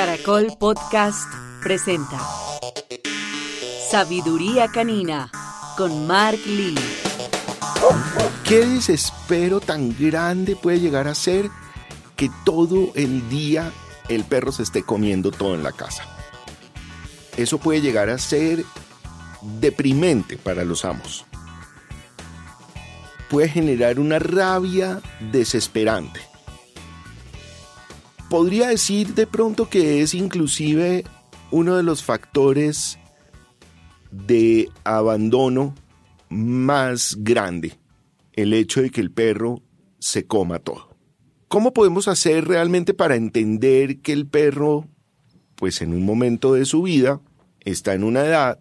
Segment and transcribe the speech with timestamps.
[0.00, 1.30] Caracol Podcast
[1.62, 2.18] presenta
[3.90, 5.30] Sabiduría Canina
[5.76, 6.74] con Mark Lee.
[8.42, 11.50] ¿Qué desespero tan grande puede llegar a ser
[12.16, 13.72] que todo el día
[14.08, 16.04] el perro se esté comiendo todo en la casa?
[17.36, 18.64] Eso puede llegar a ser
[19.60, 21.26] deprimente para los amos.
[23.28, 26.29] Puede generar una rabia desesperante
[28.30, 31.04] podría decir de pronto que es inclusive
[31.50, 32.98] uno de los factores
[34.10, 35.74] de abandono
[36.28, 37.78] más grande,
[38.32, 39.62] el hecho de que el perro
[39.98, 40.96] se coma todo.
[41.48, 44.86] ¿Cómo podemos hacer realmente para entender que el perro,
[45.56, 47.20] pues en un momento de su vida,
[47.64, 48.60] está en una edad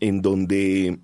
[0.00, 0.98] en donde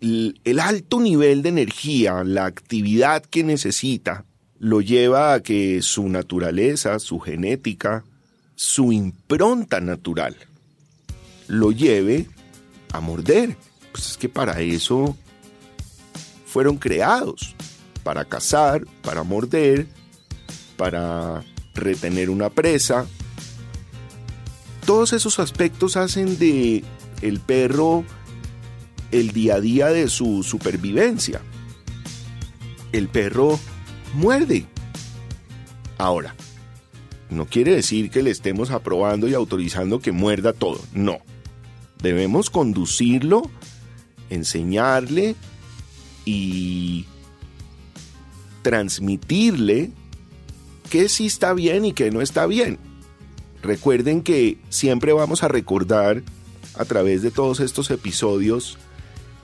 [0.00, 4.26] el, alto nivel de energía, la actividad que necesita,
[4.58, 8.04] lo lleva a que su naturaleza, su genética,
[8.54, 10.36] su impronta natural,
[11.48, 12.28] lo lleve
[12.92, 13.56] a morder.
[13.92, 15.16] Pues es que para eso
[16.46, 17.54] fueron creados,
[18.02, 19.86] para cazar, para morder,
[20.76, 23.06] para retener una presa.
[24.84, 26.84] Todos esos aspectos hacen de
[27.20, 28.04] el perro
[29.10, 31.40] el día a día de su supervivencia.
[32.92, 33.58] El perro
[34.16, 34.66] muerde.
[35.98, 36.34] Ahora,
[37.30, 41.18] no quiere decir que le estemos aprobando y autorizando que muerda todo, no.
[42.02, 43.50] Debemos conducirlo,
[44.30, 45.34] enseñarle
[46.24, 47.06] y
[48.62, 49.90] transmitirle
[50.90, 52.78] que sí está bien y que no está bien.
[53.62, 56.22] Recuerden que siempre vamos a recordar
[56.74, 58.78] a través de todos estos episodios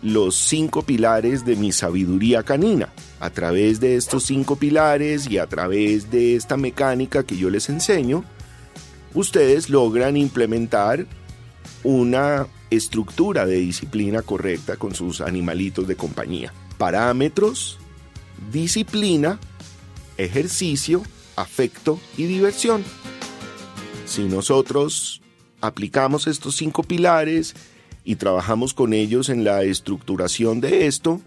[0.02, 2.92] los cinco pilares de mi sabiduría canina.
[3.20, 7.68] A través de estos cinco pilares y a través de esta mecánica que yo les
[7.68, 8.24] enseño,
[9.14, 11.06] ustedes logran implementar
[11.84, 16.52] una estructura de disciplina correcta con sus animalitos de compañía.
[16.78, 17.78] Parámetros,
[18.50, 19.38] disciplina,
[20.16, 21.02] ejercicio,
[21.36, 22.84] afecto y diversión.
[24.06, 25.22] Si nosotros
[25.60, 27.54] aplicamos estos cinco pilares
[28.04, 31.20] y trabajamos con ellos en la estructuración de esto,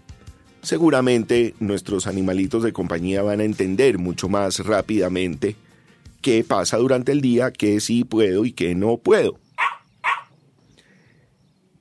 [0.62, 5.56] seguramente nuestros animalitos de compañía van a entender mucho más rápidamente
[6.20, 9.38] qué pasa durante el día, qué sí puedo y qué no puedo.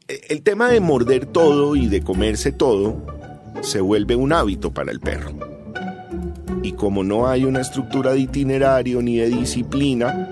[0.08, 3.04] El tema de morder todo y de comerse todo
[3.62, 5.32] se vuelve un hábito para el perro.
[6.62, 10.25] Y como no hay una estructura de itinerario ni de disciplina,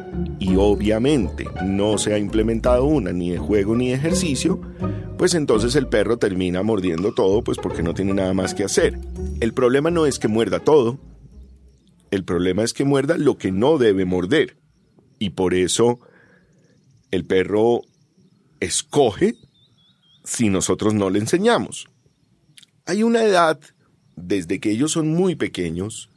[0.44, 4.60] y obviamente no se ha implementado una ni de juego ni de ejercicio,
[5.18, 9.00] pues entonces el perro termina mordiendo todo pues porque no tiene nada más que hacer.
[9.40, 11.00] El problema no es que muerda todo,
[12.12, 14.58] el problema es que muerda lo que no debe morder.
[15.18, 16.02] Y por eso
[17.10, 17.82] el perro
[18.60, 19.36] escoge
[20.26, 21.88] si nosotros no le enseñamos.
[22.86, 23.62] Hay una edad,
[24.18, 26.10] desde que ellos son muy pequeños,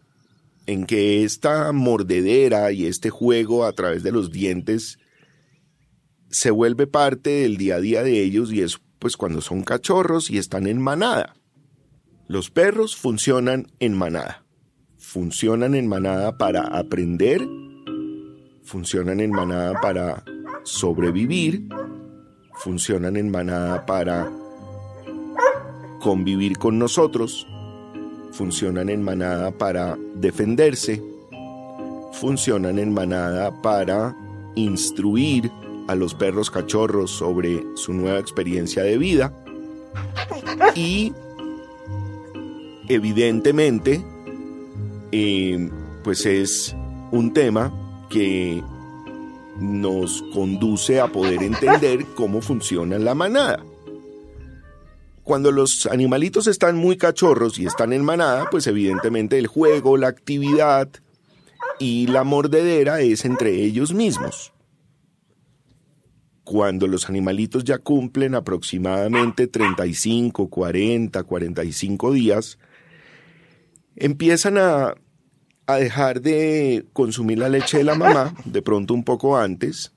[0.67, 4.99] en que esta mordedera y este juego a través de los dientes
[6.31, 10.31] se vuelve parte del día a día de ellos y es pues cuando son cachorros
[10.31, 11.37] y están en manada.
[12.29, 14.45] Los perros funcionan en manada.
[14.99, 17.47] Funcionan en manada para aprender,
[18.65, 20.25] funcionan en manada para
[20.65, 21.69] sobrevivir,
[22.55, 24.33] funcionan en manada para
[26.01, 27.47] convivir con nosotros,
[28.37, 31.03] funcionan en manada para defenderse,
[32.13, 34.15] funcionan en manada para
[34.55, 35.51] instruir
[35.89, 39.33] a los perros cachorros sobre su nueva experiencia de vida
[40.75, 41.13] y
[42.89, 44.05] evidentemente
[45.13, 45.71] eh,
[46.05, 46.77] pues es
[47.13, 47.73] un tema
[48.11, 48.63] que
[49.59, 53.65] nos conduce a poder entender cómo funciona la manada.
[55.27, 60.07] Cuando los animalitos están muy cachorros y están en manada, pues evidentemente el juego, la
[60.07, 60.89] actividad
[61.81, 64.53] y la mordedera es entre ellos mismos.
[66.45, 72.61] Cuando los animalitos ya cumplen aproximadamente 35, 40, 45 días,
[73.97, 74.95] empiezan a,
[75.67, 79.93] a dejar de consumir la leche de la mamá, de pronto un poco antes.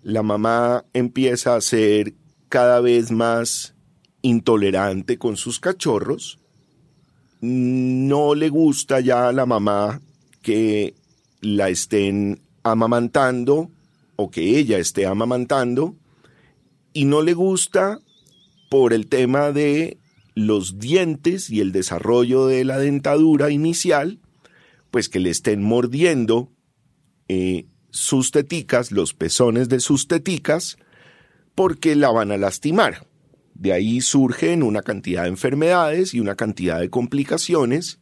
[0.00, 2.14] La mamá empieza a ser
[2.48, 3.74] cada vez más
[4.28, 6.38] intolerante con sus cachorros,
[7.40, 10.00] no le gusta ya a la mamá
[10.42, 10.94] que
[11.40, 13.70] la estén amamantando
[14.16, 15.94] o que ella esté amamantando
[16.92, 18.00] y no le gusta
[18.70, 19.98] por el tema de
[20.34, 24.20] los dientes y el desarrollo de la dentadura inicial,
[24.90, 26.50] pues que le estén mordiendo
[27.28, 30.76] eh, sus teticas, los pezones de sus teticas,
[31.54, 33.07] porque la van a lastimar.
[33.58, 37.98] De ahí surgen una cantidad de enfermedades y una cantidad de complicaciones.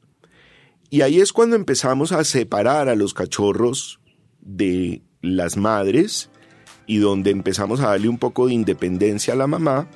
[0.90, 3.98] Y ahí es cuando empezamos a separar a los cachorros
[4.40, 6.30] de las madres
[6.86, 9.88] y donde empezamos a darle un poco de independencia a la mamá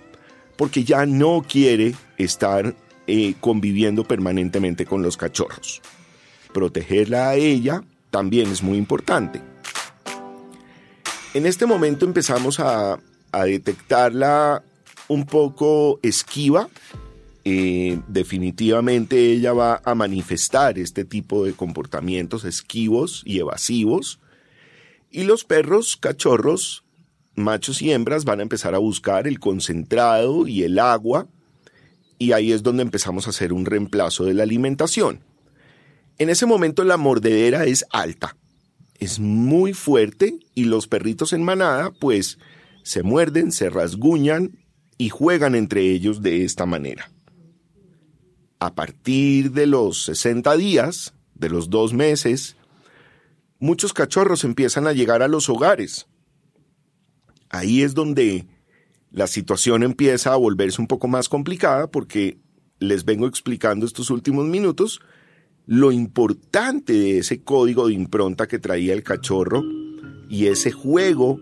[0.57, 2.75] porque ya no quiere estar
[3.07, 5.81] eh, conviviendo permanentemente con los cachorros.
[6.53, 9.41] Protegerla a ella también es muy importante.
[11.33, 12.99] En este momento empezamos a,
[13.33, 14.65] detectarla
[15.11, 16.69] un poco esquiva.
[17.45, 24.21] Eh, definitivamente ella va a manifestar este tipo de comportamientos esquivos y evasivos.
[25.11, 26.85] Y los perros cachorros,
[27.35, 31.27] machos y hembras, van a empezar a buscar el concentrado y el agua.
[32.19, 35.21] Y ahí es donde empezamos a hacer un reemplazo de la alimentación.
[36.19, 38.37] En ese momento la mordedera es alta
[39.01, 42.39] es muy fuerte y los perritos en manada pues
[42.83, 44.59] se muerden, se rasguñan
[45.01, 47.11] y juegan entre ellos de esta manera.
[48.59, 52.55] A partir de los 60 días, de los dos meses,
[53.59, 56.07] muchos cachorros empiezan a llegar a los hogares.
[57.49, 58.45] Ahí es donde
[59.11, 62.37] la situación empieza a volverse un poco más complicada porque
[62.79, 65.01] les vengo explicando estos últimos minutos
[65.65, 69.65] lo importante de ese código de impronta que traía el cachorro
[70.29, 71.41] y ese juego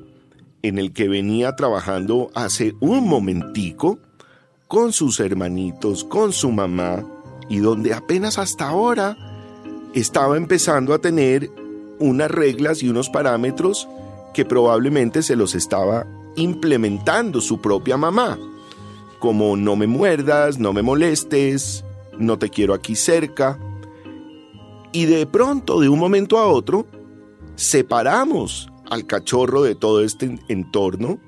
[0.62, 3.98] en el que venía trabajando hace un momentico
[4.66, 7.04] con sus hermanitos, con su mamá,
[7.48, 9.16] y donde apenas hasta ahora
[9.94, 11.50] estaba empezando a tener
[11.98, 13.88] unas reglas y unos parámetros
[14.34, 16.06] que probablemente se los estaba
[16.36, 18.38] implementando su propia mamá,
[19.18, 21.84] como no me muerdas, no me molestes,
[22.18, 23.58] no te quiero aquí cerca,
[24.92, 26.86] y de pronto, de un momento a otro,
[27.56, 31.18] separamos al cachorro de todo este entorno,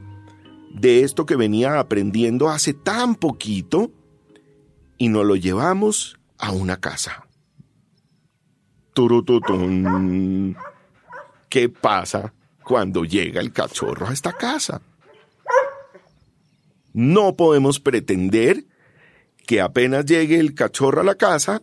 [0.72, 3.90] de esto que venía aprendiendo hace tan poquito,
[4.98, 7.26] y nos lo llevamos a una casa.
[8.92, 10.56] Turututun.
[11.48, 12.34] ¿Qué pasa
[12.64, 14.82] cuando llega el cachorro a esta casa?
[16.92, 18.64] No podemos pretender
[19.46, 21.62] que apenas llegue el cachorro a la casa,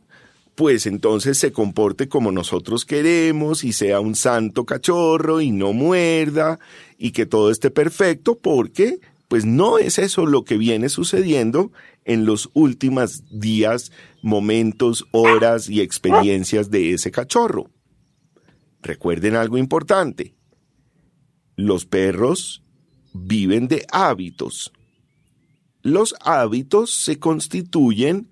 [0.57, 6.57] pues entonces se comporte como nosotros queremos y sea un santo cachorro y no muerda
[6.97, 11.71] y que todo esté perfecto porque pues no es eso lo que viene sucediendo
[12.05, 13.91] en los últimos días,
[14.23, 17.69] momentos, horas y experiencias de ese cachorro.
[18.81, 20.33] Recuerden algo importante.
[21.55, 22.63] Los perros
[23.13, 24.73] viven de hábitos.
[25.83, 28.31] Los hábitos se constituyen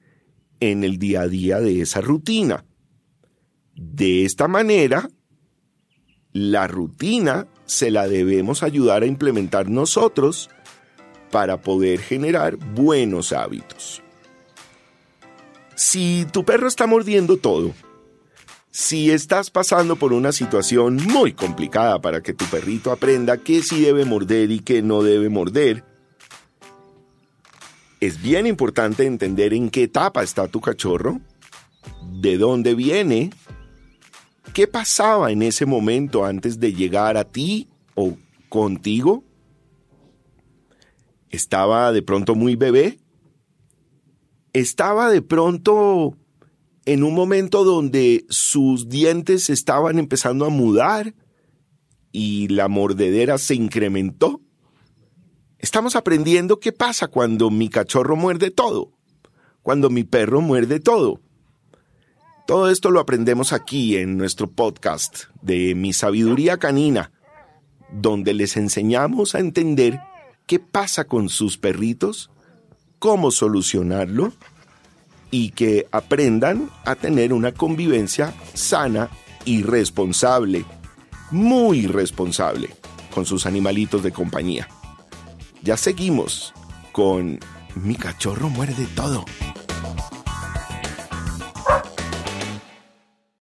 [0.60, 2.66] en el día a día de esa rutina.
[3.76, 5.10] De esta manera,
[6.32, 10.50] la rutina se la debemos ayudar a implementar nosotros
[11.32, 14.02] para poder generar buenos hábitos.
[15.76, 17.74] Si tu perro está mordiendo todo,
[18.72, 23.82] si estás pasando por una situación muy complicada para que tu perrito aprenda qué sí
[23.82, 25.84] debe morder y qué no debe morder,
[28.00, 31.22] es bien importante entender en qué etapa está tu cachorro,
[32.20, 33.32] de dónde viene,
[34.54, 38.18] qué pasaba en ese momento antes de llegar a ti o
[38.50, 39.24] contigo.
[41.30, 43.00] ¿Estaba de pronto muy bebé?
[44.54, 46.18] ¿Estaba de pronto
[46.86, 51.14] en un momento donde sus dientes estaban empezando a mudar
[52.12, 54.45] y la mordedera se incrementó?
[55.66, 58.92] Estamos aprendiendo qué pasa cuando mi cachorro muerde todo,
[59.64, 61.22] cuando mi perro muerde todo.
[62.46, 67.12] Todo esto lo aprendemos aquí en nuestro podcast de Mi Sabiduría Canina,
[67.92, 70.00] donde les enseñamos a entender
[70.46, 72.30] qué pasa con sus perritos,
[73.00, 74.34] cómo solucionarlo
[75.32, 79.10] y que aprendan a tener una convivencia sana
[79.46, 80.64] y responsable,
[81.32, 82.70] muy responsable,
[83.16, 84.68] con sus animalitos de compañía.
[85.66, 86.54] Ya seguimos
[86.92, 87.40] con
[87.74, 89.26] Mi cachorro muerde todo.